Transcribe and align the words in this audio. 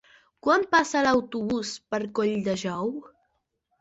Quan 0.45 0.63
passa 0.75 1.03
l'autobús 1.09 1.75
per 1.93 1.99
Colldejou? 2.21 2.91